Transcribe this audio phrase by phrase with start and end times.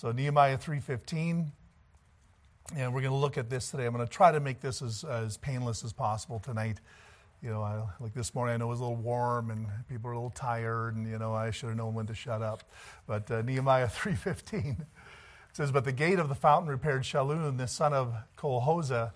[0.00, 1.52] So Nehemiah 3:15,
[2.74, 3.84] and we're going to look at this today.
[3.84, 6.80] I'm going to try to make this as, as painless as possible tonight.
[7.42, 10.08] You know, I, like this morning, I know it was a little warm and people
[10.08, 12.64] are a little tired, and you know, I should have known when to shut up.
[13.06, 14.86] But uh, Nehemiah 3:15
[15.52, 19.12] says, "But the gate of the fountain repaired Shallun, the son of Colhozeh,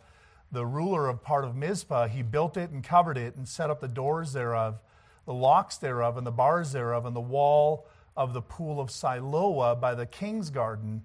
[0.53, 2.09] the ruler of part of Mizpah.
[2.09, 4.81] He built it and covered it and set up the doors thereof,
[5.25, 9.81] the locks thereof, and the bars thereof, and the wall." Of the pool of Siloah
[9.81, 11.03] by the king's garden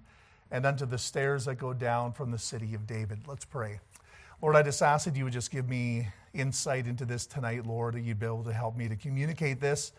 [0.50, 3.20] and unto the stairs that go down from the city of David.
[3.26, 3.80] Let's pray.
[4.42, 7.94] Lord, I just ask that you would just give me insight into this tonight, Lord,
[7.94, 9.92] that you'd be able to help me to communicate this,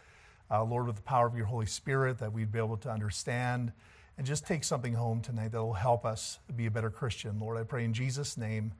[0.49, 3.71] uh, Lord, with the power of your Holy Spirit, that we'd be able to understand
[4.17, 7.39] and just take something home tonight that will help us be a better Christian.
[7.39, 8.73] Lord, I pray in Jesus' name,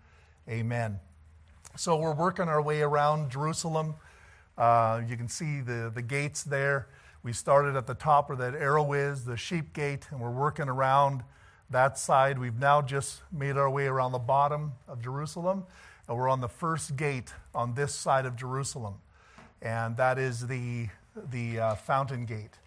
[0.49, 0.99] amen.
[1.77, 3.95] So we're working our way around Jerusalem.
[4.57, 6.87] Uh, you can see the, the gates there.
[7.23, 10.67] We started at the top where that arrow is, the sheep gate, and we're working
[10.67, 11.23] around
[11.69, 12.39] that side.
[12.39, 15.65] We've now just made our way around the bottom of Jerusalem,
[16.07, 18.95] and we're on the first gate on this side of Jerusalem.
[19.61, 22.57] And that is the, the uh, fountain gate.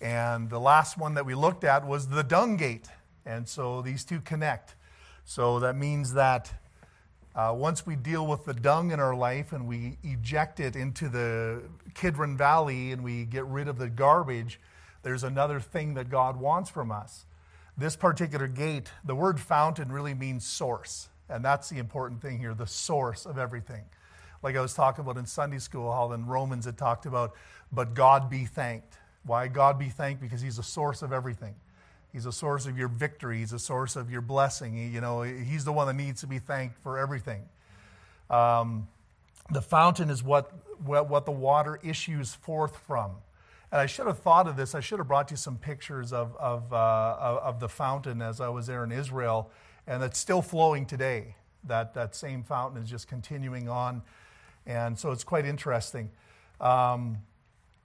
[0.00, 2.86] And the last one that we looked at was the dung gate.
[3.24, 4.76] And so these two connect.
[5.24, 6.54] So that means that
[7.36, 11.10] uh, once we deal with the dung in our life and we eject it into
[11.10, 14.58] the Kidron Valley and we get rid of the garbage,
[15.02, 17.26] there's another thing that God wants from us.
[17.76, 21.10] This particular gate, the word fountain really means source.
[21.28, 23.84] And that's the important thing here the source of everything.
[24.42, 27.34] Like I was talking about in Sunday school, how in Romans it talked about,
[27.70, 28.96] but God be thanked.
[29.24, 30.22] Why God be thanked?
[30.22, 31.54] Because He's the source of everything.
[32.12, 33.38] He's a source of your victory.
[33.38, 34.92] He's a source of your blessing.
[34.92, 37.42] You know, he's the one that needs to be thanked for everything.
[38.30, 38.88] Um,
[39.50, 40.52] the fountain is what,
[40.84, 43.12] what, what the water issues forth from.
[43.70, 44.74] And I should have thought of this.
[44.74, 48.48] I should have brought you some pictures of, of, uh, of the fountain as I
[48.48, 49.50] was there in Israel.
[49.86, 51.36] And it's still flowing today.
[51.64, 54.02] That, that same fountain is just continuing on.
[54.66, 56.10] And so it's quite interesting.
[56.60, 57.18] Um,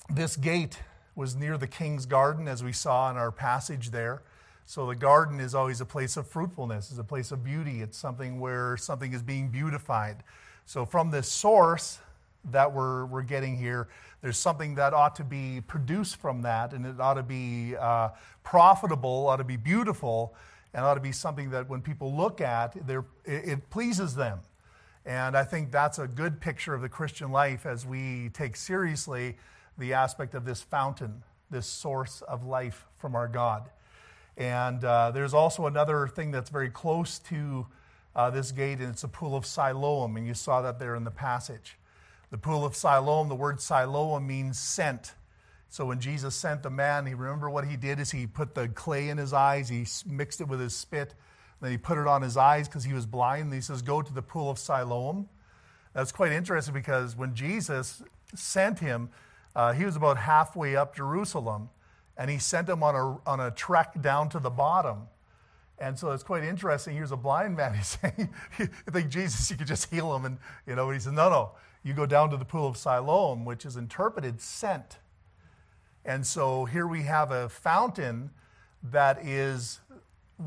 [0.10, 0.80] this gate
[1.16, 4.22] was near the king's garden, as we saw in our passage there.
[4.66, 7.82] So the garden is always a place of fruitfulness, it's a place of beauty.
[7.82, 10.24] It's something where something is being beautified.
[10.66, 12.00] So from this source
[12.52, 13.90] that we're, we're getting here,
[14.22, 18.10] there's something that ought to be produced from that, and it ought to be uh,
[18.44, 20.36] profitable, ought to be beautiful,
[20.74, 24.40] and ought to be something that when people look at, it, it pleases them.
[25.06, 29.38] And I think that's a good picture of the Christian life as we take seriously
[29.78, 33.70] the aspect of this fountain, this source of life from our God.
[34.38, 37.68] And uh, there's also another thing that's very close to
[38.16, 41.04] uh, this gate, and it's a pool of Siloam, and you saw that there in
[41.04, 41.78] the passage.
[42.30, 45.14] The pool of Siloam, the word Siloam means sent.
[45.70, 48.68] So when Jesus sent the man, he remember what he did is he put the
[48.68, 51.14] clay in his eyes, he mixed it with his spit,
[51.62, 53.44] then he put it on his eyes because he was blind.
[53.44, 55.30] And he says, "Go to the pool of Siloam."
[55.94, 58.02] That's quite interesting because when Jesus
[58.34, 59.10] sent him,
[59.56, 61.70] uh, he was about halfway up Jerusalem,
[62.18, 65.08] and he sent him on a, on a trek down to the bottom.
[65.80, 66.96] And so it's quite interesting.
[66.96, 67.74] Here's a blind man.
[67.76, 68.30] He's saying,
[68.60, 70.26] you think Jesus, you could just heal him.
[70.26, 71.52] And, you know, he said, no, no.
[71.84, 75.00] You go down to the pool of Siloam, which is interpreted sent.
[76.06, 78.32] And so here we have a fountain
[78.84, 79.80] that is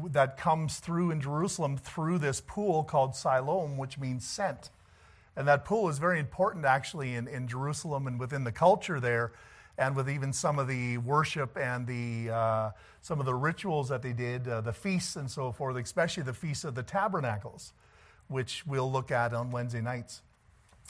[0.06, 4.70] that comes through in Jerusalem through this pool called Siloam, which means sent.
[5.36, 9.32] And that pool is very important actually in, in Jerusalem and within the culture there,
[9.76, 14.02] and with even some of the worship and the, uh, some of the rituals that
[14.02, 17.72] they did, uh, the feasts and so forth, especially the Feast of the Tabernacles,
[18.28, 20.22] which we'll look at on Wednesday nights.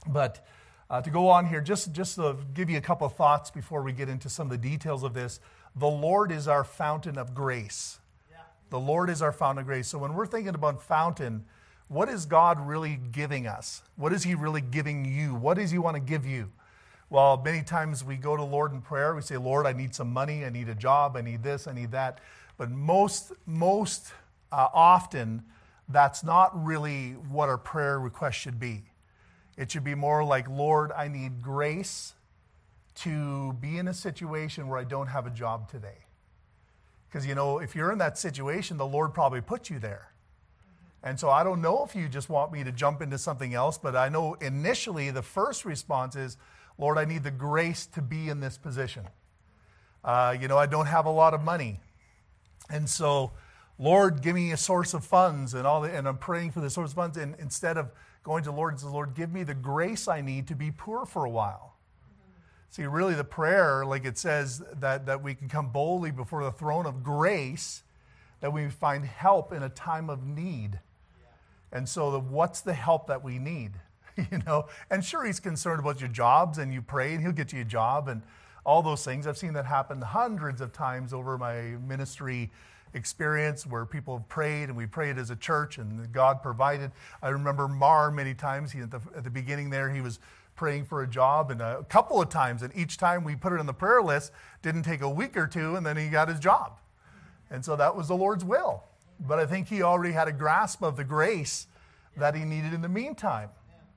[0.07, 0.47] But
[0.91, 3.83] uh, to go on here, just, just to give you a couple of thoughts before
[3.83, 5.41] we get into some of the details of this.
[5.75, 7.99] The Lord is our fountain of grace.
[8.31, 8.37] Yeah.
[8.69, 9.89] The Lord is our fountain of grace.
[9.89, 11.47] So when we're thinking about fountain,
[11.95, 13.83] what is God really giving us?
[13.95, 15.33] What is He really giving you?
[15.37, 16.51] What does He want to give you?
[17.09, 19.15] Well, many times we go to Lord in prayer.
[19.15, 20.45] We say, Lord, I need some money.
[20.45, 21.17] I need a job.
[21.17, 21.69] I need this.
[21.69, 22.19] I need that.
[22.57, 24.13] But most, most
[24.51, 25.45] uh, often,
[25.89, 28.83] that's not really what our prayer request should be.
[29.57, 32.15] It should be more like, Lord, I need grace
[32.97, 35.99] to be in a situation where I don't have a job today.
[37.09, 40.09] Because, you know, if you're in that situation, the Lord probably put you there.
[41.05, 43.77] And so I don't know if you just want me to jump into something else,
[43.77, 46.39] but I know initially the first response is,
[46.79, 49.07] Lord, I need the grace to be in this position.
[50.03, 51.79] Uh, you know, I don't have a lot of money.
[52.71, 53.33] And so,
[53.79, 56.71] Lord, give me a source of funds and all the, and I'm praying for the
[56.71, 57.19] source of funds.
[57.19, 57.93] And instead of
[58.23, 60.71] going to the Lord and says, Lord, give me the grace I need to be
[60.71, 61.77] poor for a while.
[62.71, 66.51] See, really the prayer, like it says, that, that we can come boldly before the
[66.51, 67.83] throne of grace
[68.41, 70.81] that we find help in a time of need.
[71.75, 73.73] And so, the, what's the help that we need?
[74.17, 77.53] you know, and sure, he's concerned about your jobs, and you pray, and he'll get
[77.53, 78.23] you a job, and
[78.65, 79.27] all those things.
[79.27, 82.51] I've seen that happen hundreds of times over my ministry
[82.95, 86.93] experience where people have prayed and we prayed as a church and God provided.
[87.23, 88.73] I remember Mar many times.
[88.73, 90.21] He, at, the, at the beginning there, he was
[90.57, 93.59] praying for a job and a couple of times, and each time we put it
[93.59, 94.33] on the prayer list,
[94.63, 96.79] didn't take a week or two, and then he got his job.
[97.51, 98.85] And so that was the Lord's will.
[99.21, 101.67] But I think he already had a grasp of the grace
[102.17, 103.51] that he needed in the meantime,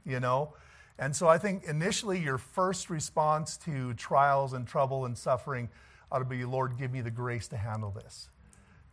[0.05, 0.53] you know.
[0.99, 5.69] And so I think initially your first response to trials and trouble and suffering
[6.11, 8.29] ought to be, Lord, give me the grace to handle this.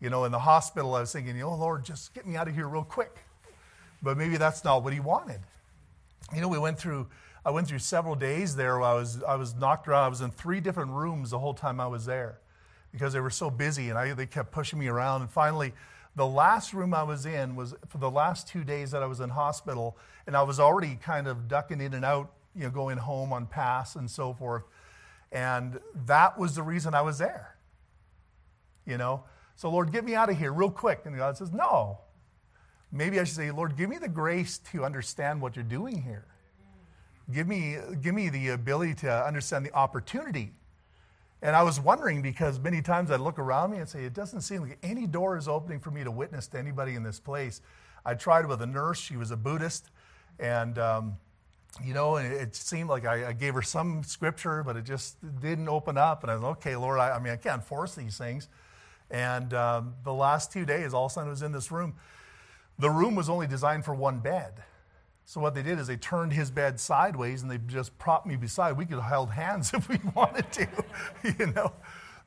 [0.01, 2.55] You know, in the hospital, I was thinking, oh, Lord, just get me out of
[2.55, 3.25] here real quick.
[4.03, 5.41] But maybe that's not what he wanted.
[6.35, 7.09] You know, we went through,
[7.45, 8.83] I went through several days there.
[8.83, 10.05] I was, I was knocked around.
[10.05, 12.39] I was in three different rooms the whole time I was there
[12.93, 15.23] because they were so busy and I, they kept pushing me around.
[15.23, 15.73] And finally,
[16.17, 19.21] the last room I was in was for the last two days that I was
[19.21, 19.97] in hospital,
[20.27, 23.47] and I was already kind of ducking in and out, you know, going home on
[23.47, 24.63] pass and so forth.
[25.33, 27.57] And that was the reason I was there.
[28.87, 29.25] You know?
[29.57, 31.01] So, Lord, get me out of here real quick.
[31.05, 31.99] And God says, No.
[32.93, 36.27] Maybe I should say, Lord, give me the grace to understand what you're doing here.
[37.33, 40.53] Give me, give me the ability to understand the opportunity
[41.45, 44.41] and I was wondering because many times I'd look around me and say, it doesn't
[44.41, 47.61] seem like any door is opening for me to witness to anybody in this place.
[48.03, 49.91] I tried with a nurse, she was a Buddhist,
[50.39, 51.19] and um,
[51.85, 55.69] you know, it seemed like I, I, gave her some scripture, but it just didn't
[55.69, 56.23] open up.
[56.23, 56.99] And I was okay, Lord.
[56.99, 58.49] I, I mean, I can't force these things.
[59.11, 61.95] And um, the last two days, all of a sudden, I was in this room.
[62.79, 64.63] The room was only designed for one bed.
[65.27, 68.37] So what they did is they turned his bed sideways and they just propped me
[68.37, 68.77] beside.
[68.77, 70.69] We could have held hands if we wanted to,
[71.39, 71.73] you know.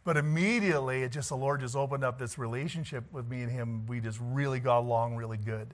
[0.04, 3.86] But immediately, it just the Lord just opened up this relationship with me and him.
[3.88, 5.74] We just really got along really good.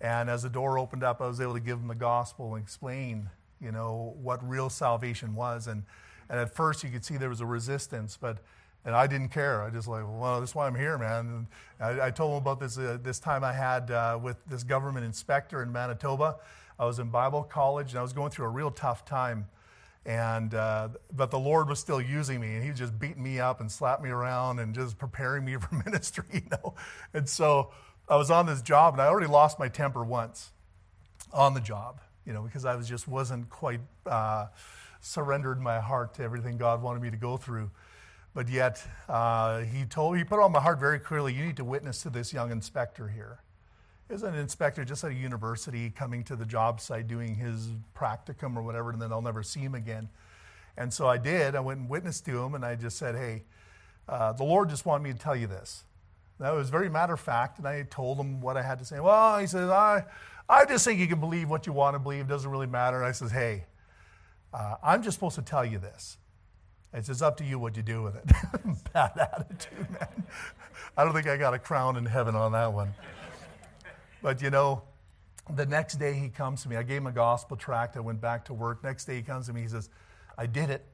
[0.00, 2.64] And as the door opened up, I was able to give him the gospel and
[2.64, 3.28] explain,
[3.60, 5.66] you know, what real salvation was.
[5.66, 5.84] And
[6.30, 8.38] and at first, you could see there was a resistance, but
[8.84, 9.62] and I didn't care.
[9.62, 11.46] I just like, well, that's why I'm here, man.
[11.78, 15.04] I, I told him about this uh, this time I had uh, with this government
[15.04, 16.36] inspector in Manitoba.
[16.78, 19.46] I was in Bible college and I was going through a real tough time,
[20.06, 23.38] and uh, but the Lord was still using me, and He was just beating me
[23.38, 26.74] up and slapping me around and just preparing me for ministry, you know.
[27.12, 27.72] And so
[28.08, 30.52] I was on this job, and I already lost my temper once
[31.32, 34.46] on the job, you know, because I was just wasn't quite uh,
[35.00, 37.70] surrendered my heart to everything God wanted me to go through.
[38.32, 41.64] But yet, uh, he told he put on my heart very clearly, you need to
[41.64, 43.40] witness to this young inspector here.
[44.08, 48.56] Is an inspector just at a university coming to the job site doing his practicum
[48.56, 50.08] or whatever, and then I'll never see him again.
[50.76, 51.54] And so I did.
[51.54, 53.44] I went and witnessed to him, and I just said, "Hey,
[54.08, 55.84] uh, the Lord just wanted me to tell you this."
[56.40, 58.98] That was very matter of fact, and I told him what I had to say.
[58.98, 60.04] Well, he says, "I,
[60.48, 62.22] I just think you can believe what you want to believe.
[62.22, 63.66] It doesn't really matter." And I says, "Hey,
[64.52, 66.16] uh, I'm just supposed to tell you this.
[66.92, 68.24] It's just up to you what you do with it.
[68.92, 70.24] Bad attitude, man.
[70.96, 72.94] I don't think I got a crown in heaven on that one.
[74.22, 74.82] But you know,
[75.54, 76.76] the next day he comes to me.
[76.76, 77.96] I gave him a gospel tract.
[77.96, 78.82] I went back to work.
[78.82, 79.62] Next day he comes to me.
[79.62, 79.88] He says,
[80.36, 80.84] I did it.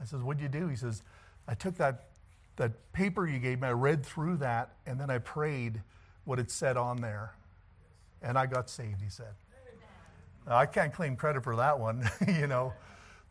[0.00, 0.68] I says, What'd you do?
[0.68, 1.02] He says,
[1.48, 2.08] I took that,
[2.56, 5.80] that paper you gave me, I read through that, and then I prayed
[6.24, 7.34] what it said on there.
[8.20, 9.34] And I got saved, he said.
[10.46, 12.72] Now, I can't claim credit for that one, you know.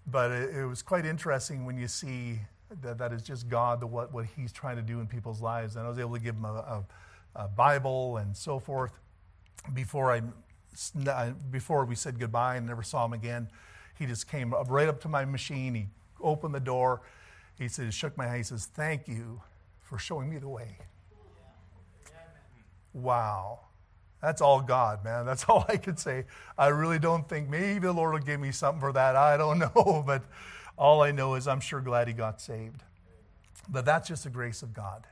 [0.07, 2.39] But it, it, was quite interesting when you see
[2.81, 5.75] that that is just God, the, what, what He's trying to do in people's lives.
[5.75, 6.85] And I was able to give him a, a,
[7.35, 9.00] a Bible and so forth
[9.74, 10.21] before I
[11.51, 13.47] before we said goodbye and never saw him again.
[13.97, 15.74] He just came up right up to my machine.
[15.74, 15.88] He
[16.21, 17.01] opened the door.
[17.57, 18.38] He said, shook my hand.
[18.38, 19.41] He says, "Thank you
[19.79, 20.77] for showing me the way."
[22.93, 23.59] Wow.
[24.22, 25.25] That's all God, man.
[25.25, 26.25] That's all I could say.
[26.57, 29.15] I really don't think maybe the Lord will give me something for that.
[29.15, 30.03] I don't know.
[30.05, 30.24] But
[30.77, 32.84] all I know is I'm sure glad he got saved.
[33.69, 35.05] But that's just the grace of God.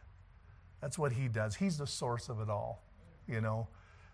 [0.81, 1.55] That's what he does.
[1.55, 2.83] He's the source of it all.
[3.27, 3.67] You know,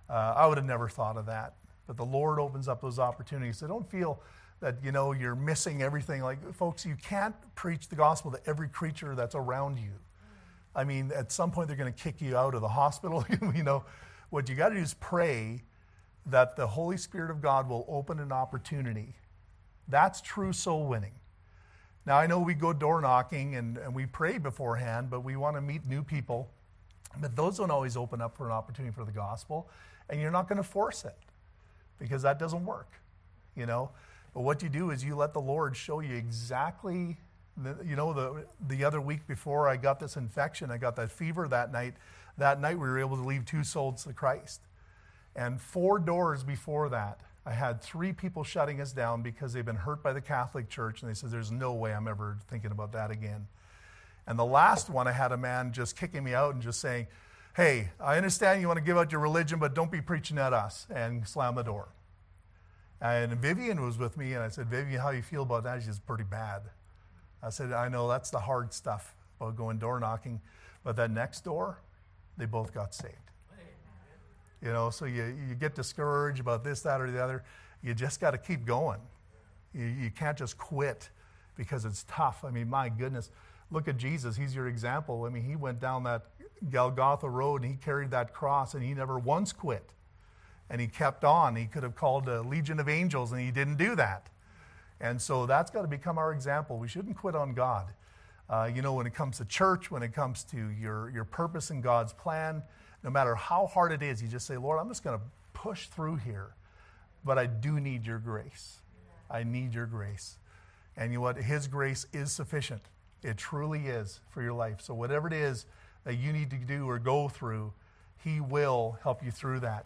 [0.09, 1.55] uh, I would have never thought of that.
[1.87, 3.57] But the Lord opens up those opportunities.
[3.57, 4.21] So don't feel
[4.59, 6.21] that, you know, you're missing everything.
[6.21, 9.91] Like, folks, you can't preach the gospel to every creature that's around you.
[10.75, 13.63] I mean, at some point, they're going to kick you out of the hospital, you
[13.63, 13.83] know.
[14.29, 15.63] What you got to do is pray
[16.25, 19.15] that the Holy Spirit of God will open an opportunity.
[19.87, 21.13] That's true soul winning.
[22.05, 25.55] Now, I know we go door knocking and, and we pray beforehand, but we want
[25.57, 26.49] to meet new people.
[27.19, 29.67] But those don't always open up for an opportunity for the gospel,
[30.09, 31.17] and you're not going to force it
[31.97, 32.93] because that doesn't work,
[33.55, 33.89] you know.
[34.33, 37.17] But what you do is you let the Lord show you exactly
[37.85, 41.47] You know, the, the other week before I got this infection, I got that fever
[41.49, 41.95] that night.
[42.37, 44.61] That night, we were able to leave two souls to Christ.
[45.35, 49.75] And four doors before that, I had three people shutting us down because they've been
[49.75, 52.93] hurt by the Catholic Church, and they said, There's no way I'm ever thinking about
[52.93, 53.47] that again.
[54.27, 57.07] And the last one, I had a man just kicking me out and just saying,
[57.55, 60.53] Hey, I understand you want to give out your religion, but don't be preaching at
[60.53, 61.89] us, and slam the door.
[63.01, 65.81] And Vivian was with me, and I said, Vivian, how you feel about that?
[65.81, 66.63] She said, pretty bad.
[67.41, 70.41] I said, I know that's the hard stuff about going door knocking,
[70.83, 71.79] but that next door,
[72.37, 73.15] they both got saved.
[74.61, 77.43] You know, so you, you get discouraged about this, that, or the other.
[77.81, 78.99] You just got to keep going.
[79.73, 81.09] You, you can't just quit
[81.55, 82.43] because it's tough.
[82.45, 83.31] I mean, my goodness,
[83.71, 84.35] look at Jesus.
[84.35, 85.23] He's your example.
[85.23, 86.23] I mean, he went down that
[86.69, 89.89] Golgotha road and he carried that cross and he never once quit.
[90.69, 91.55] And he kept on.
[91.55, 94.29] He could have called a legion of angels and he didn't do that.
[95.01, 96.77] And so that's got to become our example.
[96.77, 97.93] We shouldn't quit on God.
[98.49, 101.69] Uh, you know, when it comes to church, when it comes to your, your purpose
[101.69, 102.63] in God's plan,
[103.03, 105.87] no matter how hard it is, you just say, Lord, I'm just going to push
[105.87, 106.55] through here.
[107.23, 108.79] But I do need your grace.
[109.29, 110.37] I need your grace.
[110.97, 111.37] And you know what?
[111.37, 112.81] His grace is sufficient.
[113.23, 114.81] It truly is for your life.
[114.81, 115.65] So, whatever it is
[116.05, 117.73] that you need to do or go through,
[118.23, 119.85] He will help you through that.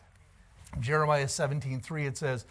[0.79, 2.45] Jeremiah 17, 3, it says,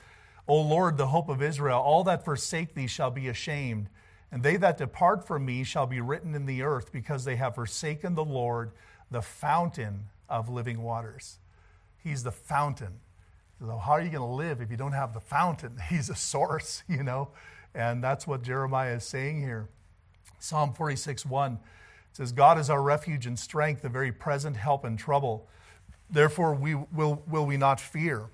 [0.49, 3.88] O Lord, the hope of Israel, all that forsake thee shall be ashamed,
[4.30, 7.54] and they that depart from me shall be written in the earth, because they have
[7.54, 8.72] forsaken the Lord,
[9.11, 11.38] the fountain of living waters.
[12.02, 13.00] He's the fountain.
[13.61, 15.78] So how are you going to live if you don't have the fountain?
[15.88, 17.28] He's a source, you know?
[17.75, 19.68] And that's what Jeremiah is saying here.
[20.40, 21.58] Psalm 46 1
[22.12, 25.49] says, God is our refuge and strength, the very present help in trouble.
[26.11, 28.28] Therefore, we will, will we not fear.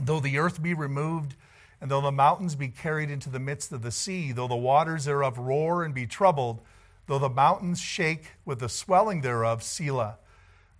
[0.00, 1.34] Though the earth be removed,
[1.80, 5.04] and though the mountains be carried into the midst of the sea, though the waters
[5.04, 6.60] thereof roar and be troubled,
[7.06, 10.18] though the mountains shake with the swelling thereof, Selah.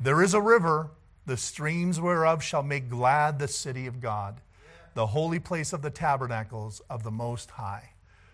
[0.01, 0.91] There is a river,
[1.27, 4.41] the streams whereof shall make glad the city of God,
[4.95, 7.91] the holy place of the tabernacles of the Most High.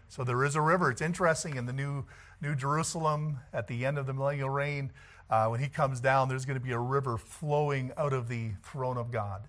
[0.08, 0.90] So there is a river.
[0.90, 2.04] It's interesting in the New,
[2.40, 4.90] New Jerusalem at the end of the millennial reign,
[5.30, 8.50] uh, when he comes down, there's going to be a river flowing out of the
[8.64, 9.42] throne of God.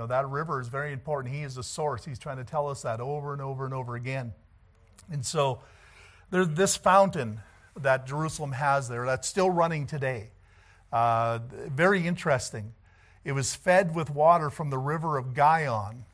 [0.00, 1.34] Know, that river is very important.
[1.34, 2.06] He is the source.
[2.06, 4.32] He's trying to tell us that over and over and over again.
[5.10, 5.60] And so
[6.30, 7.42] there's this fountain
[7.78, 10.30] that Jerusalem has there that's still running today.
[10.90, 12.72] Uh, very interesting.
[13.24, 16.06] It was fed with water from the river of Gihon.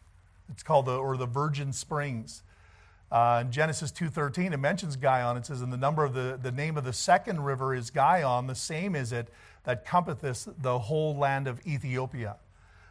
[0.51, 2.43] It's called the, or the Virgin Springs.
[3.13, 5.37] Uh, in Genesis 2.13, it mentions Gihon.
[5.37, 8.49] It says, and the number of the, the name of the second river is Gihon.
[8.49, 9.29] The same is it
[9.63, 12.39] that compasseth the whole land of Ethiopia.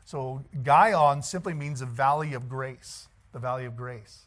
[0.05, 4.25] So Gihon simply means the valley of grace, the valley of grace.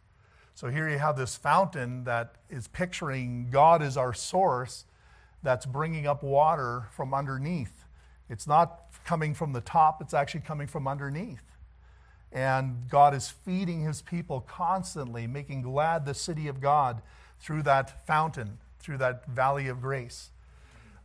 [0.55, 4.85] So here you have this fountain that is picturing God as our source,
[5.41, 7.85] that's bringing up water from underneath.
[8.29, 11.45] It's not coming from the top, it's actually coming from underneath.
[12.33, 17.03] And God is feeding his people constantly, making glad the city of God
[17.39, 20.31] through that fountain, through that valley of grace.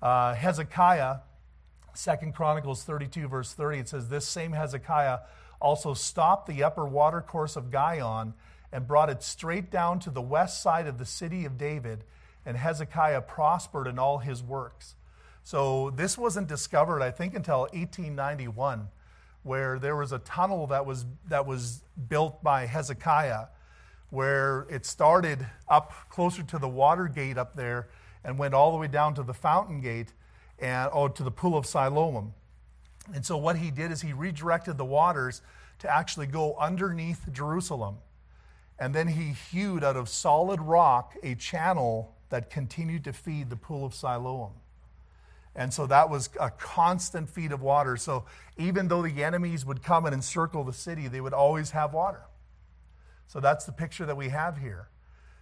[0.01, 1.17] Uh, Hezekiah,
[1.93, 5.19] Second Chronicles 32, verse 30, it says, This same Hezekiah
[5.59, 8.33] also stopped the upper watercourse of Gihon
[8.71, 12.03] and brought it straight down to the west side of the city of David
[12.45, 14.95] and Hezekiah prospered in all his works.
[15.43, 18.87] So this wasn't discovered, I think, until 1891,
[19.43, 23.45] where there was a tunnel that was, that was built by Hezekiah,
[24.09, 27.89] where it started up closer to the water gate up there
[28.23, 30.13] and went all the way down to the fountain gate
[30.59, 32.33] and oh, to the pool of Siloam.
[33.13, 35.41] And so what he did is he redirected the waters
[35.79, 37.97] to actually go underneath Jerusalem.
[38.79, 43.55] And then he hewed out of solid rock a channel that continued to feed the
[43.55, 44.53] pool of Siloam.
[45.55, 47.95] And so that was a constant feed of water.
[47.97, 48.25] So
[48.57, 52.21] even though the enemies would come and encircle the city, they would always have water.
[53.27, 54.89] So that's the picture that we have here.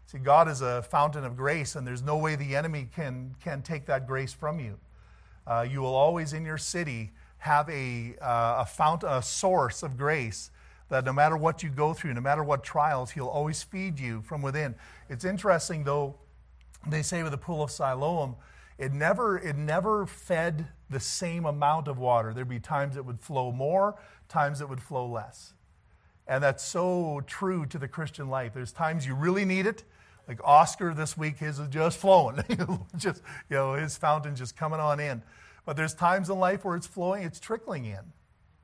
[0.06, 3.62] See, God is a fountain of grace, and there's no way the enemy can, can
[3.62, 4.77] take that grace from you.
[5.45, 9.98] Uh, you will always in your city have a, uh, a fountain, a source of
[9.98, 10.51] grace
[10.89, 14.21] that no matter what you go through, no matter what trials, he'll always feed you
[14.21, 14.75] from within.
[15.10, 16.15] It's interesting, though,
[16.88, 18.36] they say with the pool of Siloam,
[18.77, 22.33] it never, it never fed the same amount of water.
[22.33, 23.95] There'd be times it would flow more,
[24.27, 25.53] times it would flow less.
[26.27, 28.53] And that's so true to the Christian life.
[28.53, 29.83] There's times you really need it.
[30.31, 32.41] Like Oscar this week, his is just flowing.
[32.95, 35.21] just, you know, his fountain just coming on in.
[35.65, 38.00] But there's times in life where it's flowing, it's trickling in.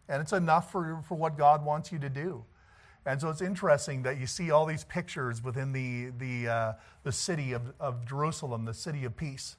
[0.08, 2.46] And it's enough for, for what God wants you to do.
[3.06, 7.12] And so it's interesting that you see all these pictures within the, the, uh, the
[7.12, 9.58] city of, of Jerusalem, the city of peace.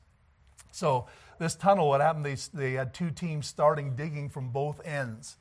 [0.73, 5.37] So this tunnel, what happened, they, they had two teams starting digging from both ends.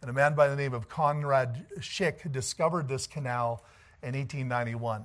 [0.00, 3.62] And a man by the name of Conrad Schick discovered this canal
[4.02, 5.04] in 1891.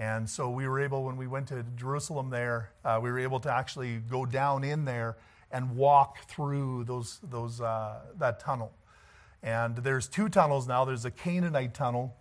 [0.00, 3.38] And so we were able, when we went to Jerusalem there, uh, we were able
[3.40, 5.18] to actually go down in there
[5.52, 8.72] and walk through those, those, uh, that tunnel.
[9.42, 10.86] And there's two tunnels now.
[10.86, 12.16] There's a Canaanite tunnel,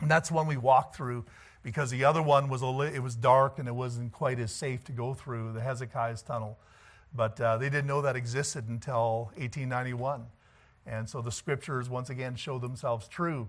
[0.00, 1.24] and that's one we walked through
[1.62, 4.82] because the other one was a it was dark and it wasn't quite as safe
[4.84, 6.58] to go through the Hezekiah's tunnel.
[7.14, 10.24] But uh, they didn't know that existed until 1891.
[10.86, 13.48] And so the scriptures once again show themselves true,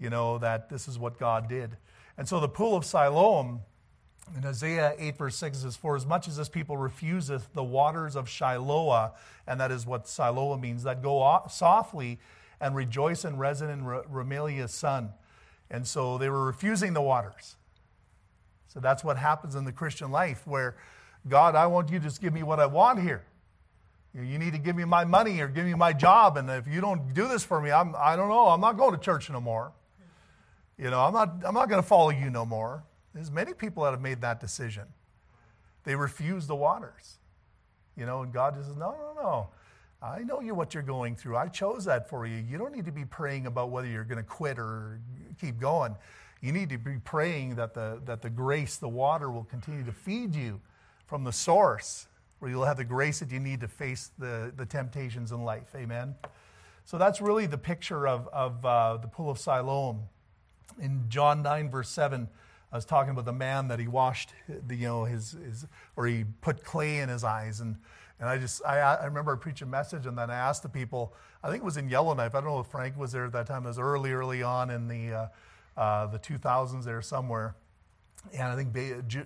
[0.00, 1.76] you know, that this is what God did.
[2.16, 3.60] And so the pool of Siloam
[4.36, 8.16] in Isaiah 8, verse 6 says, For as much as this people refuseth the waters
[8.16, 9.12] of Shiloah,
[9.46, 12.18] and that is what Siloah means, that go softly
[12.60, 15.10] and rejoice in Rezin and Remaliah's son.
[15.70, 17.56] And so they were refusing the waters.
[18.68, 20.76] So that's what happens in the Christian life where,
[21.28, 23.22] God, I want you to just give me what I want here.
[24.14, 26.36] You need to give me my money or give me my job.
[26.36, 28.92] And if you don't do this for me, I'm, I don't know, I'm not going
[28.92, 29.72] to church no more.
[30.78, 32.84] You know, I'm not, I'm not going to follow you no more.
[33.14, 34.84] There's many people that have made that decision.
[35.84, 37.18] They refuse the waters.
[37.96, 39.48] You know, and God just says, no, no, no.
[40.00, 41.36] I know you what you're going through.
[41.36, 42.36] I chose that for you.
[42.36, 45.00] You don't need to be praying about whether you're going to quit or
[45.40, 45.94] keep going.
[46.40, 49.92] You need to be praying that the, that the grace, the water, will continue to
[49.92, 50.60] feed you
[51.06, 52.08] from the source,
[52.40, 55.68] where you'll have the grace that you need to face the, the temptations in life.
[55.76, 56.16] Amen.
[56.84, 60.00] So that's really the picture of, of uh, the pool of Siloam.
[60.80, 62.28] In John 9, verse 7,
[62.72, 66.06] I was talking about the man that he washed, the, you know, his, his, or
[66.06, 67.60] he put clay in his eyes.
[67.60, 67.76] And
[68.22, 70.68] and I just, I, I remember I preached a message and then I asked the
[70.68, 71.12] people,
[71.42, 72.36] I think it was in Yellowknife.
[72.36, 73.64] I don't know if Frank was there at that time.
[73.64, 75.12] It was early, early on in the,
[75.76, 77.56] uh, uh, the 2000s there somewhere.
[78.32, 79.24] And I think ba- J-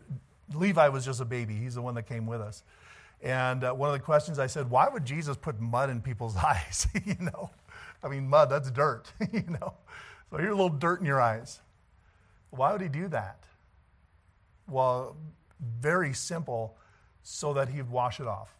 [0.54, 1.54] Levi was just a baby.
[1.54, 2.62] He's the one that came with us.
[3.22, 6.36] And uh, one of the questions I said, why would Jesus put mud in people's
[6.42, 6.86] eyes?
[7.04, 7.50] you know,
[8.02, 9.74] I mean, mud, that's dirt, you know.
[10.30, 11.60] So here's a little dirt in your eyes.
[12.50, 13.44] Why would he do that?
[14.68, 15.16] Well,
[15.80, 16.76] very simple,
[17.22, 18.56] so that he'd wash it off.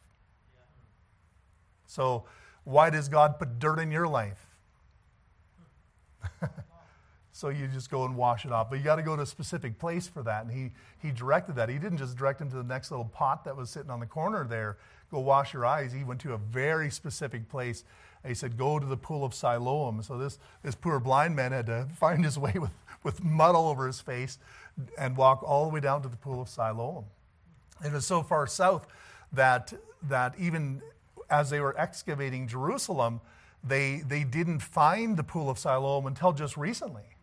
[1.87, 2.25] So,
[2.65, 4.47] why does God put dirt in your life?
[7.37, 8.71] so you just go and wash it off.
[8.71, 10.47] But you got to go to a specific place for that.
[10.47, 10.71] And he,
[11.07, 11.69] he directed that.
[11.69, 14.07] He didn't just direct him to the next little pot that was sitting on the
[14.07, 14.79] corner there,
[15.11, 15.93] go wash your eyes.
[15.93, 17.85] He went to a very specific place.
[18.27, 20.03] He said, Go to the pool of Siloam.
[20.03, 22.71] So this, this poor blind man had to find his way with,
[23.03, 24.39] with mud all over his face
[24.97, 27.05] and walk all the way down to the pool of Siloam.
[27.85, 28.87] It was so far south
[29.35, 29.75] that,
[30.09, 30.81] that even
[31.29, 33.21] as they were excavating Jerusalem,
[33.63, 37.16] they, they didn't find the Pool of Siloam until just recently.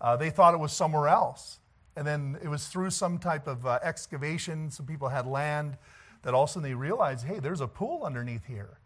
[0.00, 1.58] Uh, they thought it was somewhere else.
[1.96, 5.78] And then it was through some type of uh, excavation, some people had land,
[6.22, 8.78] that all of a sudden they realized, hey, there's a pool underneath here.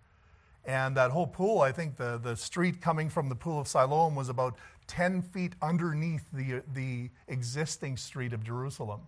[0.64, 4.14] And that whole pool, I think the, the street coming from the Pool of Siloam
[4.14, 9.00] was about 10 feet underneath the, the existing street of Jerusalem.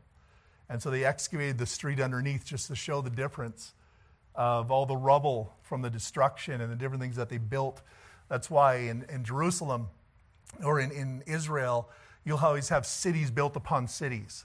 [0.68, 3.74] And so they excavated the street underneath just to show the difference
[4.34, 7.82] of all the rubble from the destruction and the different things that they built.
[8.28, 9.88] That's why in, in Jerusalem
[10.64, 11.88] or in, in Israel,
[12.24, 14.44] you'll always have cities built upon cities.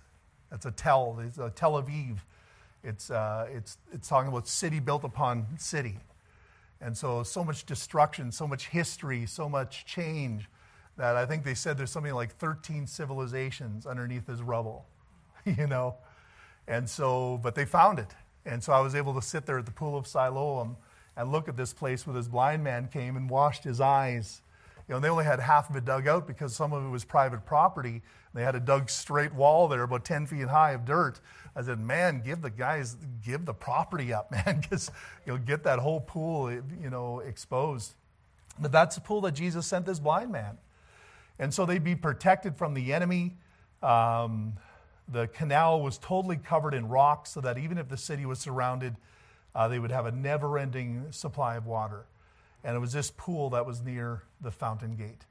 [0.49, 2.17] That's a Tel, it's a Tel Aviv.
[2.83, 5.99] It's, uh, it's, it's talking about city built upon city.
[6.79, 10.47] And so, so much destruction, so much history, so much change
[10.95, 14.85] that I think they said there's something like 13 civilizations underneath this rubble,
[15.45, 15.95] you know?
[16.67, 18.13] And so, but they found it.
[18.45, 20.77] And so I was able to sit there at the pool of Siloam
[21.15, 24.41] and look at this place where this blind man came and washed his eyes.
[24.87, 27.03] You know, they only had half of it dug out because some of it was
[27.03, 28.01] private property.
[28.33, 31.19] They had a dug straight wall there, about 10 feet high of dirt.
[31.55, 32.95] I said, man, give the guys,
[33.25, 34.89] give the property up, man, because
[35.25, 37.95] you'll get that whole pool, you know, exposed.
[38.59, 40.57] But that's the pool that Jesus sent this blind man.
[41.39, 43.35] And so they'd be protected from the enemy.
[43.83, 44.53] Um,
[45.07, 48.95] the canal was totally covered in rocks so that even if the city was surrounded,
[49.53, 52.05] uh, they would have a never ending supply of water.
[52.67, 55.25] And it was this pool that was near the fountain gate.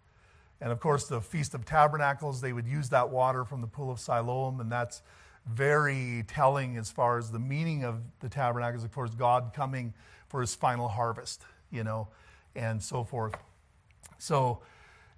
[0.58, 3.90] And of course, the Feast of Tabernacles, they would use that water from the pool
[3.90, 5.02] of Siloam, and that's
[5.46, 9.92] very telling as far as the meaning of the tabernacles, of course, God coming
[10.28, 12.08] for his final harvest, you know,
[12.54, 13.34] and so forth.
[14.16, 14.62] So,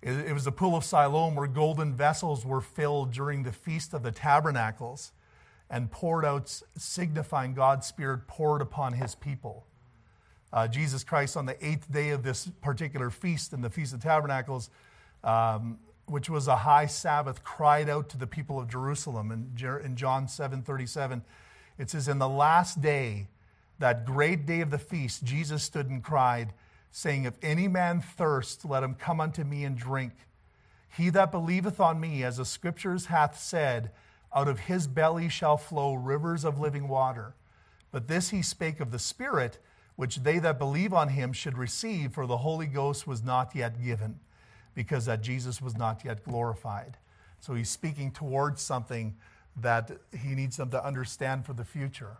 [0.03, 4.03] it, was the pool of Siloam where golden vessels were filled during the Feast of
[4.03, 5.13] the Tabernacles
[5.71, 9.67] and poured out, signifying God's Spirit poured upon his people.
[10.53, 14.03] Uh, Jesus Christ, on the eighth day of this particular feast in the Feast of
[14.03, 14.71] Tabernacles,
[15.23, 19.31] um, which was a high Sabbath, cried out to the people of Jerusalem.
[19.31, 21.23] In, in John 7 37,
[21.79, 23.29] it says, In the last day,
[23.79, 26.53] that great day of the feast, Jesus stood and cried,
[26.91, 30.13] saying, If any man thirst, let him come unto me and drink.
[30.97, 33.91] He that believeth on me, as the scriptures hath said,
[34.35, 37.35] out of his belly shall flow rivers of living water.
[37.91, 39.59] But this he spake of the Spirit,
[39.99, 43.83] which they that believe on him should receive, for the Holy Ghost was not yet
[43.83, 44.21] given,
[44.73, 46.97] because that Jesus was not yet glorified.
[47.41, 49.17] So he's speaking towards something
[49.61, 52.19] that he needs them to understand for the future.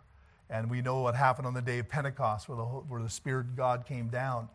[0.49, 3.45] And we know what happened on the day of Pentecost, where the, where the Spirit
[3.45, 4.49] of God came down,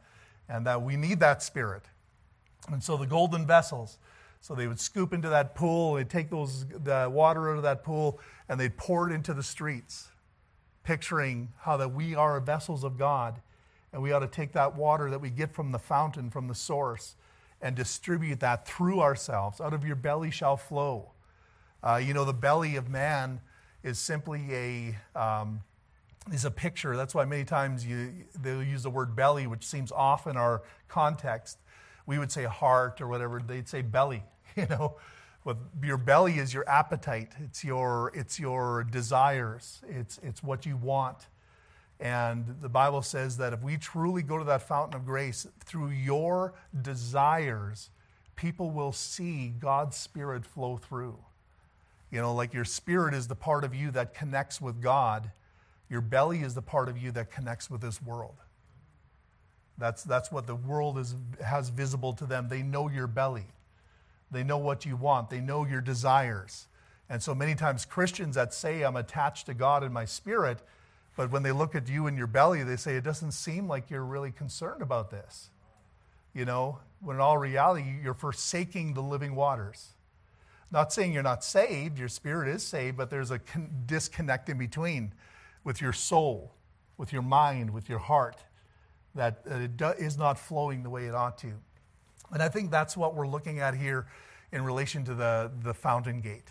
[0.46, 1.84] and that we need that Spirit.
[2.70, 3.96] And so the golden vessels,
[4.42, 7.84] so they would scoop into that pool, they'd take those, the water out of that
[7.84, 10.10] pool, and they'd pour it into the streets,
[10.84, 13.40] picturing how that we are vessels of God,
[13.92, 16.54] and we ought to take that water that we get from the fountain, from the
[16.54, 17.16] source,
[17.60, 19.60] and distribute that through ourselves.
[19.60, 21.10] Out of your belly shall flow.
[21.82, 23.40] Uh, you know, the belly of man
[23.82, 25.60] is simply a um,
[26.32, 26.96] is a picture.
[26.96, 30.62] That's why many times you, they'll use the word belly, which seems off in our
[30.88, 31.58] context.
[32.06, 33.40] We would say heart or whatever.
[33.40, 34.22] They'd say belly.
[34.56, 34.98] You know,
[35.44, 37.32] what your belly is your appetite.
[37.44, 39.80] It's your it's your desires.
[39.88, 41.28] It's it's what you want.
[42.00, 45.90] And the Bible says that if we truly go to that fountain of grace through
[45.90, 47.90] your desires,
[48.34, 51.16] people will see God's Spirit flow through.
[52.10, 55.30] You know, like your spirit is the part of you that connects with God
[55.88, 58.34] your belly is the part of you that connects with this world.
[59.76, 62.48] That's, that's what the world is, has visible to them.
[62.48, 63.46] They know your belly,
[64.30, 66.66] they know what you want, they know your desires.
[67.08, 70.60] And so many times, Christians that say, I'm attached to God in my spirit,
[71.16, 73.90] but when they look at you in your belly, they say, It doesn't seem like
[73.90, 75.50] you're really concerned about this.
[76.32, 79.90] You know, when in all reality, you're forsaking the living waters.
[80.72, 84.58] Not saying you're not saved, your spirit is saved, but there's a con- disconnect in
[84.58, 85.12] between
[85.62, 86.52] with your soul,
[86.96, 88.42] with your mind, with your heart,
[89.14, 91.52] that, it do, is not flowing the way it ought to.
[92.32, 94.06] And I think that's what we're looking at here
[94.52, 96.48] in relation to the, the fountain gate.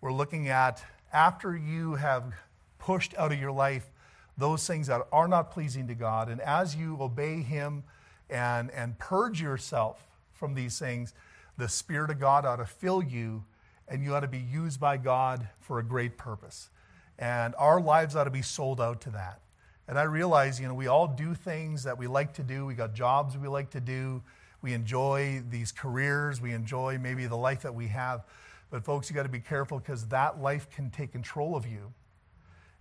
[0.00, 0.82] We're looking at
[1.12, 2.32] after you have
[2.78, 3.90] pushed out of your life
[4.36, 7.82] those things that are not pleasing to God, and as you obey Him
[8.30, 11.12] and, and purge yourself from these things,
[11.56, 13.44] the Spirit of God ought to fill you,
[13.88, 16.70] and you ought to be used by God for a great purpose.
[17.18, 19.40] And our lives ought to be sold out to that.
[19.88, 22.64] And I realize, you know, we all do things that we like to do.
[22.64, 24.22] We got jobs we like to do.
[24.60, 26.40] We enjoy these careers.
[26.40, 28.24] We enjoy maybe the life that we have.
[28.70, 31.92] But, folks, you got to be careful because that life can take control of you.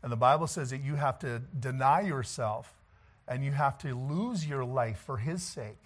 [0.03, 2.73] And the Bible says that you have to deny yourself
[3.27, 5.83] and you have to lose your life for His sake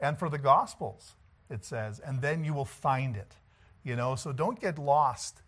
[0.00, 1.14] and for the Gospels,
[1.48, 3.36] it says, and then you will find it.
[3.84, 5.40] You know, so don't get lost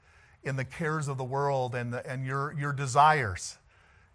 [0.44, 3.58] in the cares of the world and, the, and your, your desires.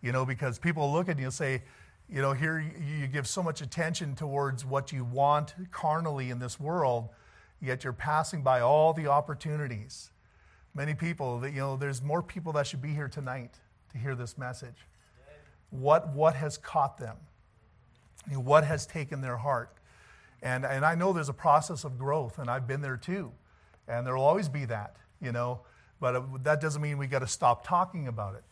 [0.02, 1.64] You know, because people look at you and say,
[2.12, 6.60] you know, here you give so much attention towards what you want carnally in this
[6.60, 7.08] world,
[7.62, 10.12] yet you're passing by all the opportunities.
[10.76, 13.56] Many people, that you know, there's more people that should be here tonight
[13.94, 14.86] to hear this message.
[15.70, 17.16] What, what has caught them?
[18.28, 19.74] You know, what has taken their heart?
[20.42, 23.32] And, and I know there's a process of growth, and I've been there too.
[23.88, 25.62] And there will always be that, you know.
[26.02, 28.44] But uh, that doesn't mean we got to stop talking about it.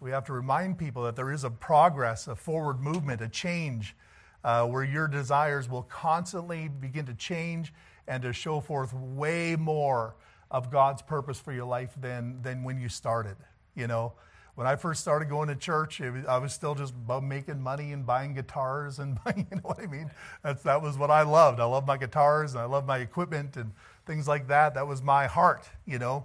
[0.00, 3.94] We have to remind people that there is a progress, a forward movement, a change
[4.42, 7.74] uh, where your desires will constantly begin to change
[8.08, 10.14] and to show forth way more
[10.50, 13.36] of God's purpose for your life than, than when you started.
[13.74, 14.14] You know,
[14.54, 18.04] when I first started going to church, was, I was still just making money and
[18.06, 20.10] buying guitars and buying, you know what I mean?
[20.42, 21.60] That's, that was what I loved.
[21.60, 23.72] I loved my guitars and I loved my equipment and
[24.06, 24.74] things like that.
[24.74, 26.24] That was my heart, you know.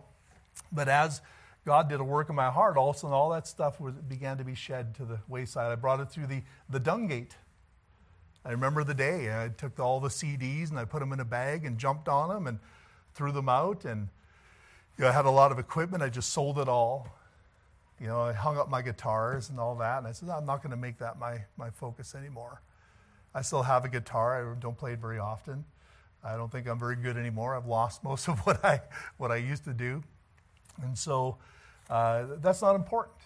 [0.71, 1.21] But as
[1.65, 4.43] God did a work in my heart, also, and all that stuff was, began to
[4.43, 5.71] be shed to the wayside.
[5.71, 7.35] I brought it through the, the dung gate.
[8.45, 9.43] I remember the day.
[9.43, 12.29] I took all the CDs and I put them in a bag and jumped on
[12.29, 12.59] them and
[13.15, 13.85] threw them out.
[13.85, 14.09] And
[14.97, 16.03] you know, I had a lot of equipment.
[16.03, 17.07] I just sold it all.
[17.99, 19.97] You know, I hung up my guitars and all that.
[19.97, 22.61] And I said, I'm not going to make that my, my focus anymore.
[23.33, 24.53] I still have a guitar.
[24.53, 25.65] I don't play it very often.
[26.23, 27.55] I don't think I'm very good anymore.
[27.55, 28.81] I've lost most of what I,
[29.17, 30.03] what I used to do.
[30.83, 31.37] And so
[31.89, 33.17] uh, that's not important.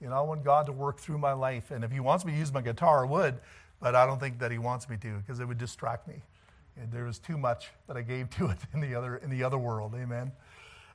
[0.00, 1.70] You know, I want God to work through my life.
[1.70, 3.38] And if He wants me to use my guitar, I would,
[3.80, 6.22] but I don't think that He wants me to because it would distract me.
[6.76, 9.44] And there was too much that I gave to it in the other, in the
[9.44, 9.94] other world.
[9.94, 10.32] Amen.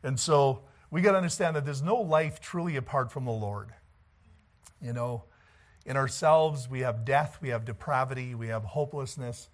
[0.04, 3.70] And so we got to understand that there's no life truly apart from the Lord.
[4.82, 5.24] You know,
[5.86, 9.50] in ourselves, we have death, we have depravity, we have hopelessness.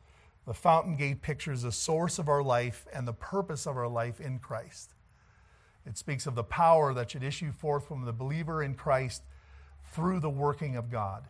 [0.46, 4.20] The fountain gate pictures the source of our life and the purpose of our life
[4.20, 4.95] in Christ.
[5.86, 9.24] It speaks of the power that should issue forth from the believer in Christ
[9.92, 11.28] through the working of God.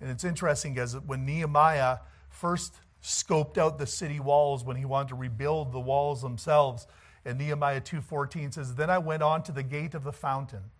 [0.00, 5.08] And it's interesting because when Nehemiah first scoped out the city walls when he wanted
[5.08, 6.86] to rebuild the walls themselves,
[7.24, 10.70] and Nehemiah 2:14 says, "Then I went on to the gate of the fountain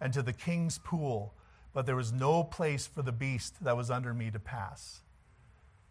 [0.00, 1.34] and to the king's pool,
[1.72, 5.02] but there was no place for the beast that was under me to pass."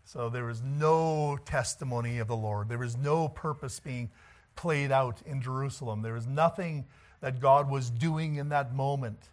[0.05, 2.69] So there was no testimony of the Lord.
[2.69, 4.09] There was no purpose being
[4.57, 6.01] played out in Jerusalem.
[6.01, 6.85] There was nothing
[7.21, 9.29] that God was doing in that moment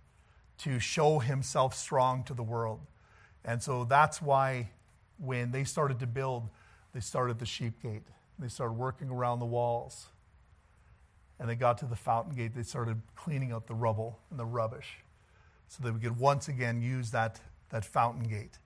[0.59, 2.81] to show himself strong to the world.
[3.45, 4.71] And so that's why
[5.19, 6.49] when they started to build,
[6.93, 8.07] they started the sheep gate.
[8.39, 10.07] They started working around the walls.
[11.39, 12.55] And they got to the fountain gate.
[12.55, 14.99] They started cleaning out the rubble and the rubbish
[15.69, 18.59] so that we could once again use that, that fountain gate.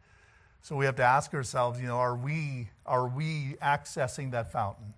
[0.61, 4.93] So we have to ask ourselves, you know, are we, are we accessing that fountain?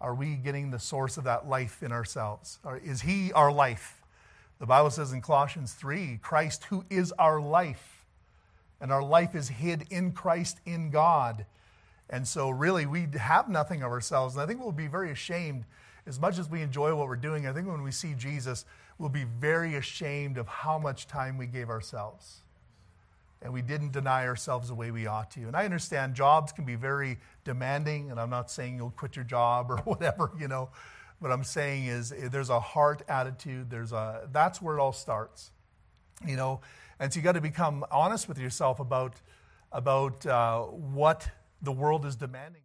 [0.00, 2.58] Are we getting the source of that life in ourselves?
[2.64, 4.02] Or is He our life?
[4.58, 8.06] The Bible says in Colossians 3 Christ, who is our life,
[8.80, 11.46] and our life is hid in Christ in God.
[12.08, 14.34] And so, really, we have nothing of ourselves.
[14.34, 15.64] And I think we'll be very ashamed,
[16.06, 17.46] as much as we enjoy what we're doing.
[17.46, 18.64] I think when we see Jesus,
[18.98, 22.40] we'll be very ashamed of how much time we gave ourselves
[23.42, 25.40] and we didn't deny ourselves the way we ought to.
[25.40, 29.24] And I understand jobs can be very demanding, and I'm not saying you'll quit your
[29.24, 30.70] job or whatever, you know.
[31.20, 33.70] What I'm saying is eh, there's a heart attitude.
[33.70, 35.50] There's a that's where it all starts,
[36.26, 36.60] you know.
[36.98, 39.14] And so you got to become honest with yourself about
[39.72, 41.28] about uh, what
[41.62, 42.62] the world is demanding.